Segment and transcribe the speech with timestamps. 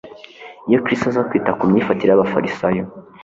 [0.69, 2.83] Iyo Kristo aza kwita ku myifatire y'abafarisayo,